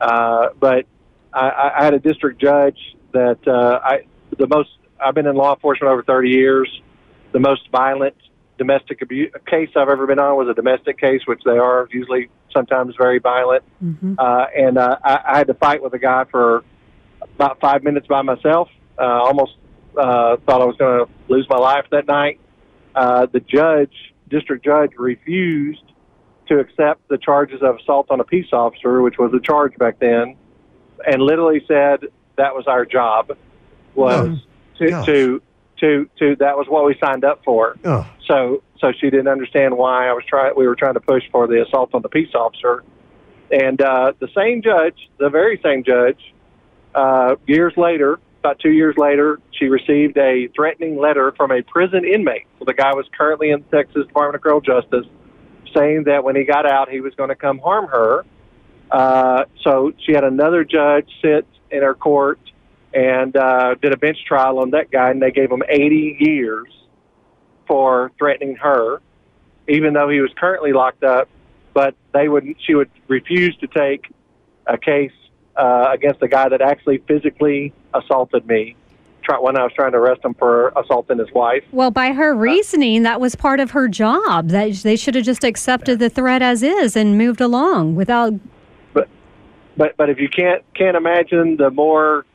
[0.00, 0.86] Uh, but
[1.32, 2.78] I, I I had a district judge
[3.12, 4.02] that uh, I
[4.38, 4.70] the most
[5.04, 6.68] I've been in law enforcement over 30 years.
[7.32, 8.14] The most violent
[8.58, 12.30] domestic abuse case I've ever been on was a domestic case, which they are usually
[12.52, 13.64] sometimes very violent.
[14.18, 16.64] Uh, and uh, I, I had to fight with a guy for
[17.34, 18.68] about five minutes by myself.
[18.98, 19.56] Uh, almost
[19.98, 22.38] uh, thought I was going to lose my life that night.
[22.94, 23.92] Uh, the judge,
[24.28, 25.82] district judge, refused
[26.48, 29.98] to accept the charges of assault on a peace officer, which was a charge back
[29.98, 30.36] then,
[31.06, 32.00] and literally said
[32.36, 33.36] that was our job
[33.94, 34.38] was
[34.78, 35.42] to, to
[35.80, 37.76] to to that was what we signed up for.
[37.84, 38.06] Oh.
[38.26, 40.54] So so she didn't understand why I was trying.
[40.56, 42.84] We were trying to push for the assault on the peace officer,
[43.50, 46.18] and uh, the same judge, the very same judge,
[46.94, 52.04] uh, years later, about two years later, she received a threatening letter from a prison
[52.04, 52.46] inmate.
[52.58, 55.06] So the guy was currently in the Texas Department of Criminal Justice,
[55.74, 58.24] saying that when he got out, he was going to come harm her.
[58.90, 62.38] Uh, so she had another judge sit in her court
[62.94, 66.68] and uh, did a bench trial on that guy, and they gave him 80 years
[67.66, 69.00] for threatening her,
[69.68, 71.28] even though he was currently locked up.
[71.72, 74.12] But they would, she would refuse to take
[74.66, 75.10] a case
[75.56, 78.76] uh, against a guy that actually physically assaulted me.
[79.24, 81.64] Try, when I was trying to arrest him for assaulting his wife.
[81.72, 84.50] Well, by her reasoning, that was part of her job.
[84.50, 88.34] That they should have just accepted the threat as is and moved along without.
[88.92, 89.08] but
[89.96, 92.26] but if you can't can't imagine the more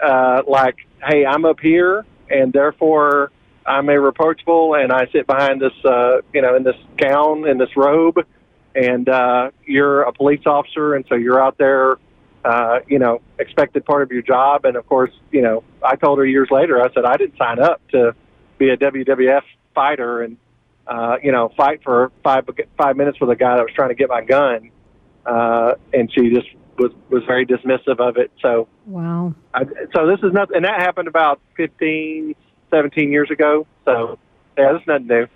[0.00, 3.30] uh, like, hey, I'm up here and therefore
[3.64, 7.76] I'm irreproachable and I sit behind this uh, you know in this gown in this
[7.76, 8.18] robe
[8.74, 11.96] and uh, you're a police officer and so you're out there
[12.44, 14.64] uh, you know expected part of your job.
[14.64, 17.58] And of course you know I told her years later I said I didn't sign
[17.58, 18.14] up to
[18.58, 19.42] be a WWF
[19.74, 20.36] fighter and
[20.86, 23.94] uh, you know fight for five five minutes with a guy that was trying to
[23.94, 24.70] get my gun.
[25.24, 26.46] Uh, and she just
[26.78, 28.30] was was very dismissive of it.
[28.42, 29.34] So, Wow.
[29.54, 32.34] I, so this is nothing, and that happened about 15,
[32.70, 33.66] 17 years ago.
[33.84, 34.18] So,
[34.58, 35.26] yeah, this is nothing new.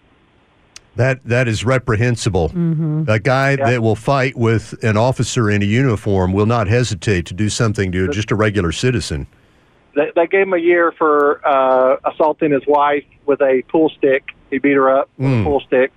[0.96, 2.48] That that is reprehensible.
[2.50, 3.04] Mm-hmm.
[3.08, 3.70] A guy Yeah.
[3.70, 7.92] that will fight with an officer in a uniform will not hesitate to do something
[7.92, 9.26] to just a regular citizen.
[9.94, 14.24] They, they gave him a year for uh, assaulting his wife with a pool stick.
[14.50, 15.40] He beat her up with Mm.
[15.40, 15.92] a pool stick,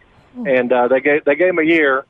[0.47, 2.05] and uh, they gave they gave him a year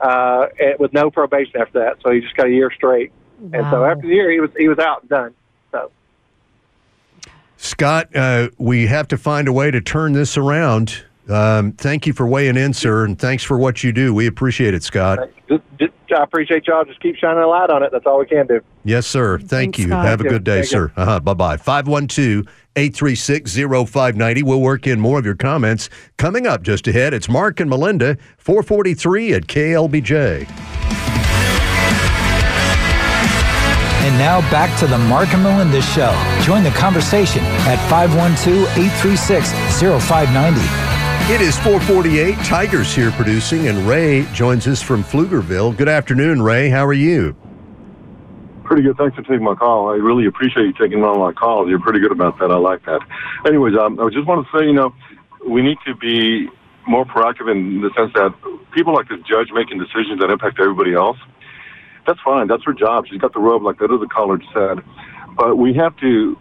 [0.00, 1.98] uh, and- with no probation after that.
[2.02, 3.12] So he just got a year straight.
[3.52, 5.34] And so after the year, he was he was out and done.
[5.72, 5.90] So.
[7.56, 11.04] Scott, uh, we have to find a way to turn this around.
[11.30, 14.12] Um, thank you for weighing in, sir, and thanks for what you do.
[14.12, 15.30] We appreciate it, Scott.
[15.48, 16.84] Just, just, I appreciate y'all.
[16.84, 17.92] Just keep shining a light on it.
[17.92, 18.60] That's all we can do.
[18.84, 19.38] Yes, sir.
[19.38, 19.86] Thank Thanks, you.
[19.86, 20.04] Scott.
[20.06, 20.92] Have a good day, Thank sir.
[20.96, 21.20] Uh-huh.
[21.20, 21.56] Bye bye.
[21.56, 24.42] 512 836 0590.
[24.42, 27.14] We'll work in more of your comments coming up just ahead.
[27.14, 30.50] It's Mark and Melinda, 443 at KLBJ.
[34.02, 36.10] And now back to the Mark and Melinda Show.
[36.42, 39.52] Join the conversation at 512 836
[40.04, 40.89] 0590.
[41.30, 42.34] It is 448.
[42.38, 45.76] Tigers here producing, and Ray joins us from Pflugerville.
[45.76, 46.70] Good afternoon, Ray.
[46.70, 47.36] How are you?
[48.64, 48.96] Pretty good.
[48.96, 49.90] Thanks for taking my call.
[49.90, 51.68] I really appreciate you taking all my calls.
[51.68, 52.50] You're pretty good about that.
[52.50, 53.00] I like that.
[53.46, 54.92] Anyways, um, I just want to say, you know,
[55.48, 56.48] we need to be
[56.88, 58.34] more proactive in the sense that
[58.72, 61.18] people like this judge making decisions that impact everybody else.
[62.08, 62.48] That's fine.
[62.48, 63.06] That's her job.
[63.08, 64.82] She's got the robe, like that other caller said.
[65.36, 66.36] But we have to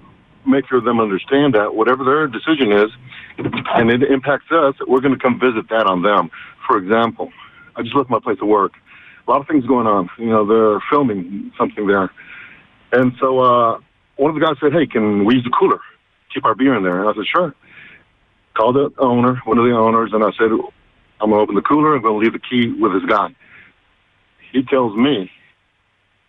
[0.45, 2.89] make sure them understand that whatever their decision is,
[3.37, 6.29] and it impacts us, we're going to come visit that on them.
[6.67, 7.31] For example,
[7.75, 8.73] I just left my place of work.
[9.27, 10.09] A lot of things going on.
[10.17, 12.11] You know, they're filming something there.
[12.91, 13.79] And so uh,
[14.15, 15.79] one of the guys said, hey, can we use the cooler?
[16.33, 17.01] Keep our beer in there.
[17.01, 17.55] And I said, sure.
[18.55, 20.51] Called the owner, one of the owners, and I said,
[21.21, 21.95] I'm going to open the cooler.
[21.95, 23.35] I'm going to leave the key with this guy.
[24.51, 25.31] He tells me,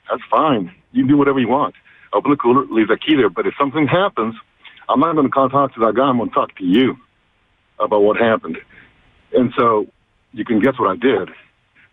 [0.08, 0.72] that's fine.
[0.92, 1.74] You can do whatever you want.
[2.12, 3.30] Open the cooler, leave the key there.
[3.30, 4.34] But if something happens,
[4.88, 6.02] I'm not going to to that guy.
[6.02, 6.96] I'm going to talk to you
[7.78, 8.58] about what happened.
[9.32, 9.86] And so
[10.32, 11.28] you can guess what I did.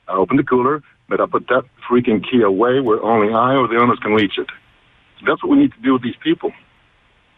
[0.07, 3.67] I opened the cooler, but I put that freaking key away where only I or
[3.67, 4.47] the owners can reach it.
[5.25, 6.51] That's what we need to do with these people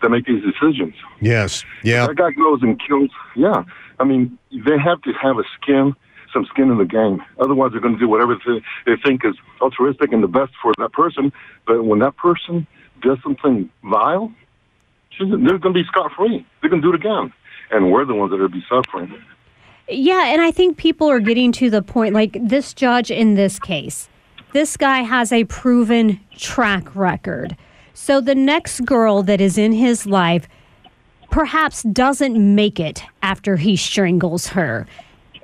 [0.01, 0.93] that make these decisions.
[1.19, 1.65] Yes.
[1.83, 2.07] Yeah.
[2.07, 3.11] That guy goes and kills.
[3.35, 3.63] Yeah.
[3.99, 5.93] I mean, they have to have a skin,
[6.33, 7.21] some skin in the game.
[7.39, 8.37] Otherwise, they're going to do whatever
[8.85, 11.33] they think is altruistic and the best for that person.
[11.67, 12.65] But when that person
[13.01, 14.31] does something vile,
[15.19, 16.45] they're going to be scot free.
[16.61, 17.33] They're going to do it again.
[17.71, 19.13] And we're the ones that are be suffering.
[19.87, 23.59] Yeah, and I think people are getting to the point like this judge in this
[23.59, 24.07] case.
[24.53, 27.55] This guy has a proven track record.
[27.93, 30.47] So the next girl that is in his life
[31.29, 34.87] perhaps doesn't make it after he strangles her.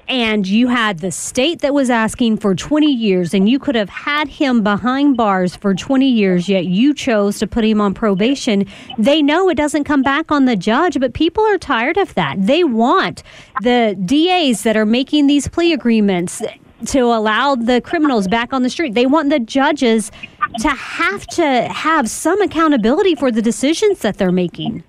[0.08, 3.90] And you had the state that was asking for 20 years, and you could have
[3.90, 8.66] had him behind bars for 20 years, yet you chose to put him on probation.
[8.98, 12.36] They know it doesn't come back on the judge, but people are tired of that.
[12.40, 13.24] They want
[13.62, 16.42] the DAs that are making these plea agreements
[16.88, 18.94] to allow the criminals back on the street.
[18.94, 20.12] They want the judges
[20.60, 24.84] to have to have some accountability for the decisions that they're making.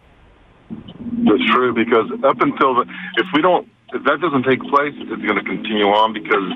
[0.68, 2.84] That's true because up until the,
[3.16, 6.50] if we don't if that doesn't take place, it's going to continue on because,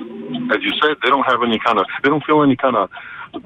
[0.51, 2.89] as you said, they don't have any kind of they don't feel any kind of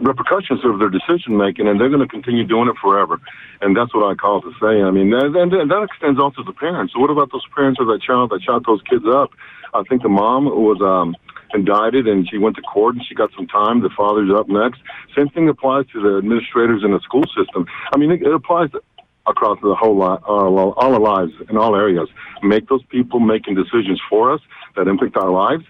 [0.02, 3.22] repercussions of their decision making, and they're going to continue doing it forever.
[3.62, 4.82] And that's what I call to say.
[4.82, 6.94] I mean, and, and that extends also to parents.
[6.94, 9.32] So what about those parents of that child that shot those kids up?
[9.74, 11.16] I think the mom was um,
[11.54, 13.82] indicted and she went to court and she got some time.
[13.82, 14.82] The father's up next.
[15.16, 17.66] Same thing applies to the administrators in the school system.
[17.94, 18.82] I mean, it, it applies to
[19.28, 22.08] across the whole uh, lot, all, all our lives in all areas.
[22.44, 24.42] Make those people making decisions for us
[24.76, 25.64] that impact our lives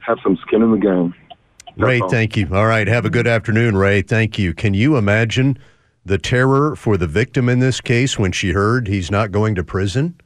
[0.00, 1.14] have some skin in the game.
[1.76, 2.08] That's Ray, all.
[2.08, 2.48] thank you.
[2.52, 4.02] All right, have a good afternoon, Ray.
[4.02, 4.54] Thank you.
[4.54, 5.58] Can you imagine
[6.04, 9.64] the terror for the victim in this case when she heard he's not going to
[9.64, 10.20] prison?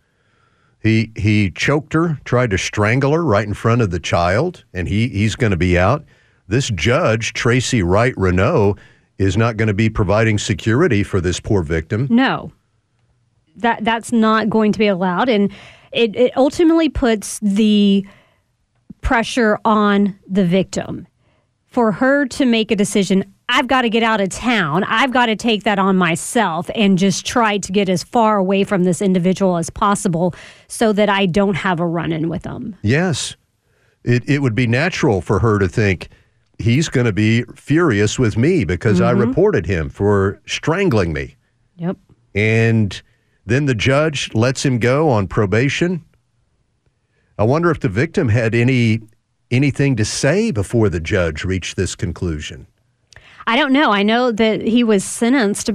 [0.81, 4.89] He he choked her, tried to strangle her right in front of the child, and
[4.89, 6.05] he he's going to be out.
[6.47, 8.79] This judge, Tracie Wright-Reneau,
[9.19, 12.07] is not going to be providing security for this poor victim.
[12.11, 12.53] No
[13.61, 15.53] that that's not going to be allowed, and
[15.93, 18.07] it, it ultimately puts the
[19.01, 21.07] pressure on the victim
[21.67, 23.25] for her to make a decision.
[23.49, 24.85] I've got to get out of town.
[24.85, 28.65] I've got to take that on myself and just try to get as far away
[28.65, 30.35] from this individual as possible
[30.67, 32.77] so that I don't have a run in with them.
[32.83, 33.37] Yes.
[34.05, 36.09] It, it would be natural for her to think
[36.59, 39.07] he's going to be furious with me because mm-hmm.
[39.07, 41.37] I reported him for strangling me.
[41.77, 41.97] Yep.
[42.35, 43.01] And
[43.49, 46.05] then the judge lets him go on probation.
[47.39, 49.01] I wonder if the victim had any
[49.51, 52.67] anything to say before the judge reached this conclusion.
[53.47, 53.91] I don't know.
[53.93, 55.71] I know that he was sentenced.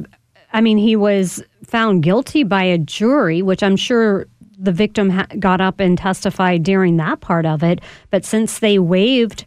[0.51, 4.27] I mean, he was found guilty by a jury, which I'm sure
[4.59, 7.81] the victim ha- got up and testified during that part of it.
[8.11, 9.45] But since they waived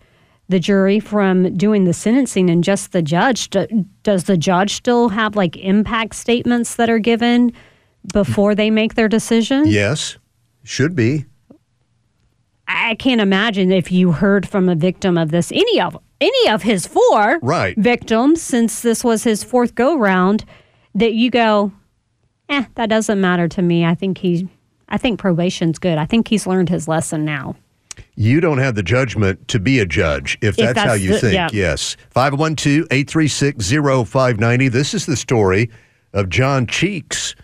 [0.49, 3.66] the jury from doing the sentencing and just the judge, do,
[4.03, 7.53] does the judge still have like impact statements that are given?
[8.12, 9.66] Before they make their decision?
[9.66, 10.16] Yes,
[10.62, 11.26] should be.
[12.68, 16.62] I can't imagine if you heard from a victim of this, any of any of
[16.62, 17.76] his four right.
[17.76, 20.44] victims, since this was his fourth go round,
[20.94, 21.72] that you go,
[22.48, 23.84] eh, that doesn't matter to me.
[23.84, 24.44] I think he's,
[24.88, 25.98] I think probation's good.
[25.98, 27.54] I think he's learned his lesson now.
[28.14, 31.12] You don't have the judgment to be a judge if, if that's, that's, how you
[31.12, 31.34] the, think.
[31.34, 31.48] Yeah.
[31.52, 31.96] Yes.
[32.11, 33.70] 512 836
[34.09, 34.68] 0590.
[34.68, 35.70] This is the story
[36.12, 37.34] of John Cheeks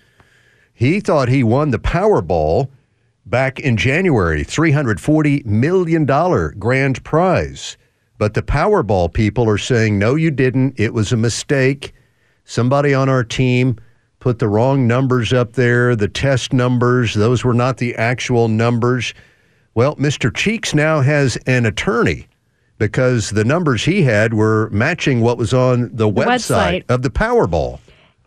[0.82, 2.68] he thought he won the Powerball
[3.24, 6.04] back in January, $340 million
[6.58, 7.76] grand prize.
[8.18, 10.74] But the Powerball people are saying, no, you didn't.
[10.80, 11.94] It was a mistake.
[12.44, 13.78] Somebody on our team
[14.18, 17.14] put the wrong numbers up there, the test numbers.
[17.14, 19.14] Those were not the actual numbers.
[19.74, 20.34] Well, Mr.
[20.34, 22.26] Cheeks now has an attorney
[22.78, 27.02] because the numbers he had were matching what was on the, the website, website of
[27.02, 27.78] the Powerball.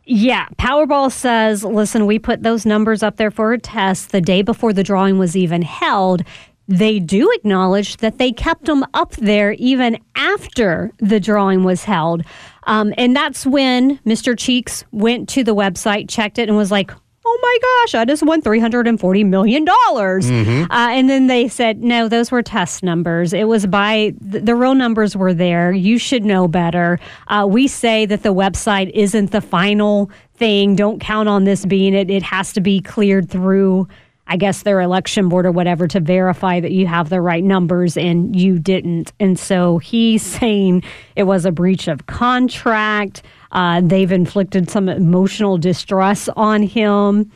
[0.06, 4.44] Yeah, Powerball says, listen, we put those numbers up there for a test the day
[4.44, 6.22] before the drawing was even held.
[6.68, 12.24] They do acknowledge that they kept them up there even after the drawing was held.
[12.64, 14.38] Um, and that's when Mr.
[14.38, 16.92] Cheeks went to the website, checked it, and was like,
[17.28, 19.66] oh my gosh, I just won $340 million.
[19.66, 20.72] Mm-hmm.
[20.72, 23.34] Uh, and then they said, no, those were test numbers.
[23.34, 25.72] It was by the, the real numbers were there.
[25.72, 27.00] You should know better.
[27.28, 30.76] Uh, we say that the website isn't the final thing.
[30.76, 32.12] Don't count on this being it.
[32.12, 33.88] It has to be cleared through.
[34.28, 37.96] I guess their election board or whatever to verify that you have the right numbers
[37.96, 39.14] and you didn't.
[39.20, 40.84] And so he's saying
[41.16, 43.24] it was a breach of contract.
[43.56, 47.32] Uh, they've inflicted some emotional distress on him.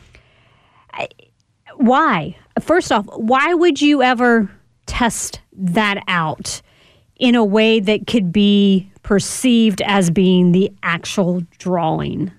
[1.76, 2.36] Why?
[2.60, 4.50] First off, why would you ever
[4.84, 6.60] test that out
[7.16, 12.30] in a way that could be perceived as being the actual drawing?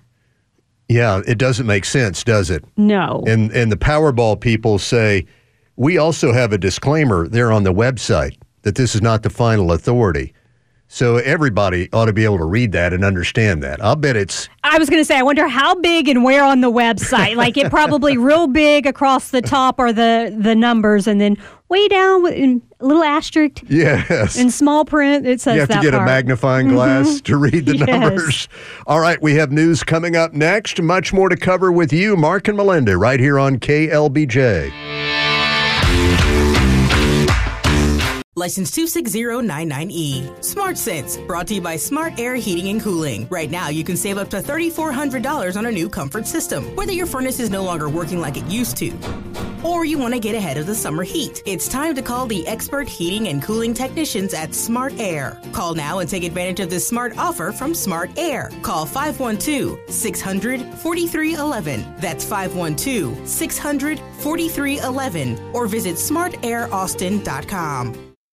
[0.88, 2.64] Yeah, it doesn't make sense, does it?
[2.76, 3.24] No.
[3.26, 5.26] And and the Powerball people say
[5.74, 9.72] we also have a disclaimer there on the website that this is not the final
[9.72, 10.34] authority.
[10.94, 13.82] So everybody ought to be able to read that and understand that.
[13.82, 14.50] I'll bet it's.
[14.62, 17.34] I was going to say, I wonder how big and where on the website.
[17.34, 21.38] like it probably real big across the top are the the numbers, and then
[21.70, 23.62] way down in a little asterisk.
[23.68, 24.36] Yes.
[24.36, 26.02] In small print, it says you have to get part.
[26.02, 27.24] a magnifying glass Mhm.
[27.24, 27.88] to read the Yes.
[27.88, 28.48] numbers.
[28.86, 30.82] All right, we have news coming up next.
[30.82, 34.70] Much more to cover with you, Mark and Melinda, right here on KLBJ.
[38.34, 39.90] License 26099E.
[39.90, 40.30] E.
[40.40, 43.28] Smart Sense, brought to you by Smart Air Heating and Cooling.
[43.28, 47.04] Right now, you can save up to $3,400 on a new comfort system, whether your
[47.04, 48.90] furnace is no longer working like it used to.
[49.62, 51.42] Or you want to get ahead of the summer heat.
[51.44, 55.38] It's time to call the expert heating and cooling technicians at Smart Air.
[55.52, 58.50] Call now and take advantage of this smart offer from Smart Air.
[58.62, 61.96] Call 512 600 4311.
[61.98, 65.50] That's 512 600 4311.
[65.52, 68.01] Or visit smartairaustin.com.